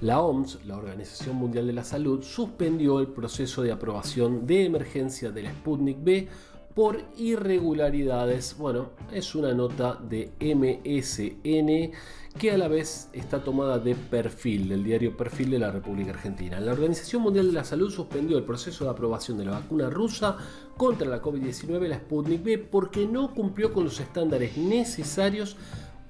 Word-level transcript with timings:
La 0.00 0.22
OMS, 0.22 0.64
la 0.64 0.78
Organización 0.78 1.36
Mundial 1.36 1.66
de 1.66 1.74
la 1.74 1.84
Salud, 1.84 2.22
suspendió 2.22 3.00
el 3.00 3.08
proceso 3.08 3.62
de 3.62 3.70
aprobación 3.70 4.46
de 4.46 4.64
emergencia 4.64 5.30
del 5.30 5.48
Sputnik 5.48 6.02
B 6.02 6.28
por 6.74 7.04
irregularidades. 7.18 8.56
Bueno, 8.56 8.92
es 9.12 9.34
una 9.34 9.52
nota 9.52 10.00
de 10.08 10.32
MSN 10.40 11.92
que 12.38 12.50
a 12.50 12.56
la 12.56 12.68
vez 12.68 13.10
está 13.12 13.44
tomada 13.44 13.78
de 13.78 13.94
perfil, 13.94 14.70
del 14.70 14.84
diario 14.84 15.14
Perfil 15.18 15.50
de 15.50 15.58
la 15.58 15.70
República 15.70 16.12
Argentina. 16.12 16.60
La 16.60 16.72
Organización 16.72 17.20
Mundial 17.20 17.48
de 17.48 17.52
la 17.52 17.64
Salud 17.64 17.90
suspendió 17.90 18.38
el 18.38 18.44
proceso 18.44 18.84
de 18.84 18.90
aprobación 18.90 19.36
de 19.36 19.44
la 19.44 19.50
vacuna 19.50 19.90
rusa 19.90 20.38
contra 20.78 21.06
la 21.08 21.20
COVID-19, 21.20 21.88
la 21.88 21.98
Sputnik 21.98 22.42
B, 22.42 22.56
porque 22.56 23.06
no 23.06 23.34
cumplió 23.34 23.74
con 23.74 23.84
los 23.84 24.00
estándares 24.00 24.56
necesarios 24.56 25.58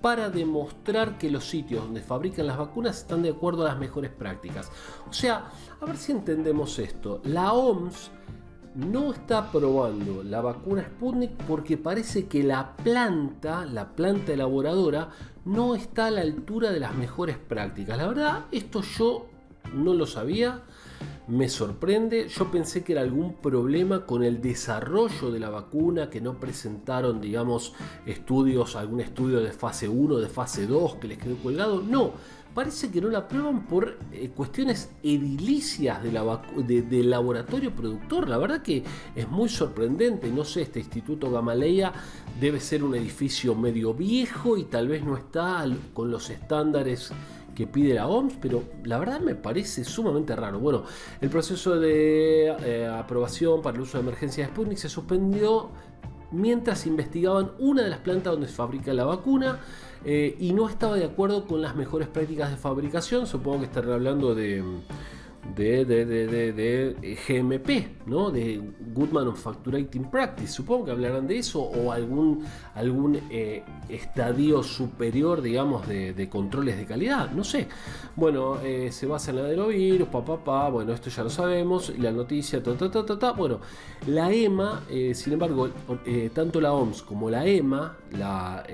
para 0.00 0.30
demostrar 0.30 1.18
que 1.18 1.30
los 1.30 1.44
sitios 1.48 1.84
donde 1.84 2.00
fabrican 2.00 2.46
las 2.46 2.56
vacunas 2.58 2.98
están 2.98 3.22
de 3.22 3.30
acuerdo 3.30 3.64
a 3.64 3.68
las 3.68 3.78
mejores 3.78 4.10
prácticas. 4.10 4.70
O 5.08 5.12
sea, 5.12 5.50
a 5.80 5.84
ver 5.84 5.96
si 5.96 6.12
entendemos 6.12 6.78
esto. 6.78 7.20
La 7.24 7.52
OMS 7.52 8.10
no 8.74 9.12
está 9.12 9.50
probando 9.50 10.22
la 10.22 10.40
vacuna 10.40 10.82
Sputnik 10.82 11.32
porque 11.46 11.76
parece 11.76 12.26
que 12.26 12.42
la 12.42 12.76
planta, 12.76 13.64
la 13.66 13.90
planta 13.90 14.32
elaboradora, 14.32 15.10
no 15.44 15.74
está 15.74 16.06
a 16.06 16.10
la 16.10 16.20
altura 16.20 16.70
de 16.70 16.80
las 16.80 16.94
mejores 16.94 17.36
prácticas. 17.36 17.98
La 17.98 18.06
verdad, 18.06 18.44
esto 18.52 18.82
yo 18.82 19.26
no 19.74 19.94
lo 19.94 20.06
sabía, 20.06 20.62
me 21.28 21.48
sorprende. 21.48 22.28
Yo 22.28 22.50
pensé 22.50 22.82
que 22.82 22.92
era 22.92 23.02
algún 23.02 23.34
problema 23.34 24.04
con 24.04 24.24
el 24.24 24.40
desarrollo 24.40 25.30
de 25.30 25.40
la 25.40 25.48
vacuna, 25.50 26.10
que 26.10 26.20
no 26.20 26.38
presentaron, 26.38 27.20
digamos, 27.20 27.72
estudios, 28.04 28.76
algún 28.76 29.00
estudio 29.00 29.40
de 29.40 29.52
fase 29.52 29.88
1, 29.88 30.18
de 30.18 30.28
fase 30.28 30.66
2 30.66 30.96
que 30.96 31.08
les 31.08 31.18
quedó 31.18 31.36
colgado. 31.36 31.82
No, 31.82 32.12
parece 32.52 32.90
que 32.90 33.00
no 33.00 33.08
la 33.08 33.28
prueban 33.28 33.66
por 33.66 33.96
eh, 34.12 34.30
cuestiones 34.34 34.90
edilicias 35.02 36.02
del 36.02 37.10
laboratorio 37.10 37.74
productor. 37.74 38.28
La 38.28 38.38
verdad 38.38 38.62
que 38.62 38.82
es 39.14 39.28
muy 39.28 39.48
sorprendente. 39.48 40.30
No 40.30 40.44
sé, 40.44 40.62
este 40.62 40.80
Instituto 40.80 41.30
Gamaleya 41.30 41.92
debe 42.40 42.58
ser 42.60 42.82
un 42.82 42.94
edificio 42.96 43.54
medio 43.54 43.94
viejo 43.94 44.56
y 44.56 44.64
tal 44.64 44.88
vez 44.88 45.04
no 45.04 45.16
está 45.16 45.64
con 45.94 46.10
los 46.10 46.28
estándares 46.30 47.12
que 47.54 47.66
pide 47.66 47.94
la 47.94 48.06
OMS, 48.06 48.34
pero 48.40 48.62
la 48.84 48.98
verdad 48.98 49.20
me 49.20 49.34
parece 49.34 49.84
sumamente 49.84 50.34
raro. 50.36 50.58
Bueno, 50.60 50.84
el 51.20 51.28
proceso 51.30 51.78
de 51.78 52.48
eh, 52.48 52.86
aprobación 52.86 53.62
para 53.62 53.76
el 53.76 53.82
uso 53.82 53.98
de 53.98 54.04
emergencia 54.04 54.44
de 54.44 54.50
Sputnik 54.50 54.78
se 54.78 54.88
suspendió 54.88 55.70
mientras 56.32 56.86
investigaban 56.86 57.50
una 57.58 57.82
de 57.82 57.90
las 57.90 58.00
plantas 58.00 58.32
donde 58.32 58.48
se 58.48 58.54
fabrica 58.54 58.92
la 58.94 59.04
vacuna 59.04 59.58
eh, 60.04 60.36
y 60.38 60.52
no 60.52 60.68
estaba 60.68 60.96
de 60.96 61.04
acuerdo 61.04 61.46
con 61.46 61.60
las 61.60 61.76
mejores 61.76 62.08
prácticas 62.08 62.50
de 62.50 62.56
fabricación. 62.56 63.26
Supongo 63.26 63.60
que 63.60 63.64
estarán 63.66 63.92
hablando 63.92 64.34
de 64.34 64.62
de, 65.56 65.84
de, 65.84 66.04
de, 66.04 66.52
de, 66.52 67.18
GMP, 67.26 68.06
¿no? 68.06 68.30
de 68.30 68.60
Good 68.94 69.10
Manufacturing 69.10 69.88
Practice. 70.10 70.52
Supongo 70.52 70.86
que 70.86 70.90
hablarán 70.92 71.26
de 71.26 71.38
eso 71.38 71.60
o 71.60 71.92
algún, 71.92 72.44
algún 72.74 73.20
eh, 73.30 73.62
estadio 73.88 74.62
superior, 74.62 75.42
digamos, 75.42 75.88
de, 75.88 76.28
controles 76.30 76.76
de 76.76 76.86
calidad. 76.86 77.30
No 77.32 77.44
sé. 77.44 77.68
Bueno, 78.16 78.60
eh, 78.60 78.90
se 78.92 79.06
basa 79.06 79.30
en 79.30 79.38
la 79.38 79.42
adenovirus, 79.42 80.08
papá, 80.08 80.42
pa, 80.44 80.68
bueno, 80.68 80.92
esto 80.92 81.10
ya 81.10 81.22
lo 81.22 81.30
sabemos. 81.30 81.92
La 81.98 82.12
noticia, 82.12 82.62
ta, 82.62 82.74
ta, 82.74 82.90
ta, 82.90 83.18
ta, 83.18 83.32
Bueno, 83.32 83.60
la 84.06 84.32
EMA, 84.32 84.84
eh, 84.90 85.14
sin 85.14 85.32
embargo, 85.32 85.70
tanto 86.34 86.60
la 86.60 86.72
OMS 86.72 87.02
como 87.02 87.30
la 87.30 87.46
EMA, 87.46 87.96
la 88.12 88.64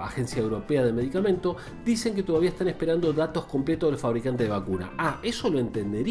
Agencia 0.00 0.42
Europea 0.42 0.84
de 0.84 0.92
Medicamento, 0.92 1.56
dicen 1.84 2.14
que 2.14 2.22
todavía 2.22 2.50
están 2.50 2.68
esperando 2.68 3.12
datos 3.12 3.46
completos 3.46 3.90
del 3.90 3.98
fabricante 3.98 4.44
de 4.44 4.50
vacuna. 4.50 4.92
Ah, 4.98 5.18
eso 5.22 5.48
lo 5.48 5.58
entendería 5.58 6.09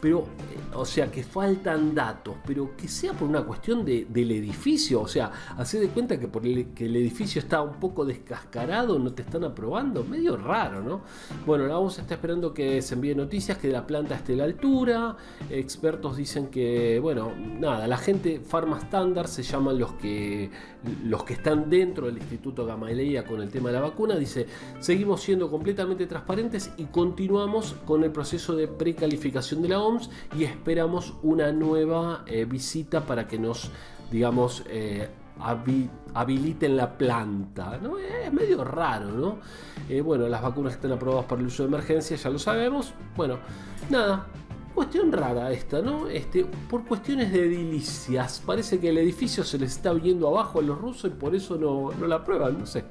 pero, 0.00 0.20
eh, 0.20 0.74
o 0.74 0.84
sea, 0.84 1.10
que 1.10 1.22
faltan 1.22 1.94
datos, 1.94 2.36
pero 2.46 2.76
que 2.76 2.88
sea 2.88 3.12
por 3.12 3.28
una 3.28 3.42
cuestión 3.42 3.84
del 3.84 4.30
edificio, 4.30 5.00
o 5.00 5.08
sea, 5.08 5.30
hacer 5.56 5.80
de 5.80 5.88
cuenta 5.88 6.18
que 6.18 6.28
por 6.28 6.46
el, 6.46 6.72
que 6.74 6.86
el 6.86 6.96
edificio 6.96 7.40
está 7.40 7.62
un 7.62 7.74
poco 7.74 8.04
descascarado, 8.04 8.98
no 8.98 9.12
te 9.12 9.22
están 9.22 9.44
aprobando, 9.44 10.04
medio 10.04 10.36
raro, 10.36 10.82
¿no? 10.82 11.02
Bueno, 11.46 11.66
la 11.66 11.74
vamos 11.74 11.98
está 11.98 12.14
esperando 12.14 12.52
que 12.52 12.82
se 12.82 12.94
envíe 12.94 13.14
noticias, 13.14 13.58
que 13.58 13.68
la 13.68 13.86
planta 13.86 14.16
esté 14.16 14.34
a 14.34 14.36
la 14.36 14.44
altura, 14.44 15.16
expertos 15.50 16.16
dicen 16.16 16.48
que, 16.48 16.98
bueno, 17.00 17.32
nada, 17.36 17.86
la 17.86 17.96
gente 17.96 18.40
Pharma 18.40 18.78
Standard 18.78 19.28
se 19.28 19.42
llaman 19.42 19.78
los 19.78 19.92
que, 19.94 20.50
los 21.04 21.24
que 21.24 21.34
están 21.34 21.70
dentro 21.70 22.06
del 22.06 22.18
Instituto 22.18 22.66
Gamaleya 22.66 23.24
con 23.24 23.40
el 23.40 23.50
tema 23.50 23.68
de 23.70 23.76
la 23.76 23.82
vacuna, 23.82 24.16
dice, 24.16 24.46
seguimos 24.80 25.22
siendo 25.22 25.50
completamente 25.50 26.06
transparentes 26.06 26.72
y 26.76 26.84
continuamos 26.86 27.76
con 27.84 28.02
el 28.04 28.10
proceso 28.10 28.56
de 28.56 28.68
precalificación 28.68 29.31
de 29.32 29.68
la 29.68 29.80
OMS 29.80 30.10
y 30.36 30.44
esperamos 30.44 31.14
una 31.22 31.52
nueva 31.52 32.22
eh, 32.26 32.44
visita 32.44 33.04
para 33.04 33.26
que 33.26 33.38
nos, 33.38 33.70
digamos, 34.10 34.62
eh, 34.68 35.08
habiliten 36.14 36.76
la 36.76 36.96
planta. 36.96 37.78
¿no? 37.82 37.98
Es 37.98 38.32
medio 38.32 38.62
raro, 38.64 39.06
¿no? 39.06 39.38
Eh, 39.88 40.00
bueno, 40.00 40.28
las 40.28 40.42
vacunas 40.42 40.74
están 40.74 40.92
aprobadas 40.92 41.26
para 41.26 41.40
el 41.40 41.46
uso 41.46 41.62
de 41.62 41.68
emergencia, 41.68 42.16
ya 42.16 42.30
lo 42.30 42.38
sabemos. 42.38 42.94
Bueno, 43.16 43.38
nada, 43.90 44.26
cuestión 44.74 45.10
rara 45.10 45.50
esta, 45.50 45.80
¿no? 45.80 46.08
Este, 46.08 46.44
por 46.44 46.84
cuestiones 46.84 47.32
de 47.32 47.46
edilicias. 47.46 48.42
Parece 48.44 48.78
que 48.78 48.90
el 48.90 48.98
edificio 48.98 49.44
se 49.44 49.58
les 49.58 49.72
está 49.72 49.92
viendo 49.92 50.28
abajo 50.28 50.60
a 50.60 50.62
los 50.62 50.78
rusos 50.78 51.10
y 51.10 51.14
por 51.14 51.34
eso 51.34 51.56
no, 51.56 51.90
no 51.98 52.06
la 52.06 52.16
aprueban, 52.16 52.58
no 52.58 52.66
sé. 52.66 52.84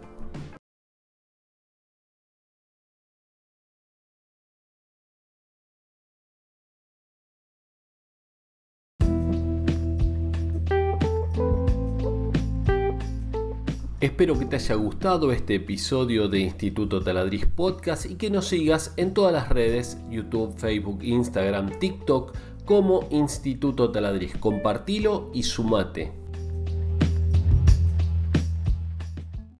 Espero 14.02 14.40
que 14.40 14.46
te 14.46 14.56
haya 14.56 14.74
gustado 14.74 15.32
este 15.32 15.54
episodio 15.54 16.28
de 16.28 16.40
Instituto 16.40 17.04
Taladriz 17.04 17.46
Podcast 17.46 18.08
y 18.08 18.16
que 18.16 18.32
nos 18.32 18.48
sigas 18.48 18.96
en 18.98 19.14
todas 19.14 19.32
las 19.32 19.50
redes, 19.50 20.00
YouTube, 20.10 20.58
Facebook, 20.58 21.04
Instagram, 21.04 21.78
TikTok, 21.78 22.36
como 22.66 23.08
Instituto 23.12 23.92
Taladriz. 23.92 24.36
Compartilo 24.40 25.30
y 25.36 25.44
sumate. 25.44 26.21